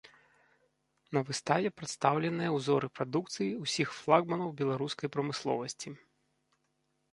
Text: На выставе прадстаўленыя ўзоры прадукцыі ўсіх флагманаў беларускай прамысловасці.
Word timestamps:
На 1.17 1.21
выставе 1.27 1.71
прадстаўленыя 1.81 2.55
ўзоры 2.55 2.87
прадукцыі 2.97 3.53
ўсіх 3.67 3.89
флагманаў 3.99 4.57
беларускай 4.65 5.07
прамысловасці. 5.19 5.89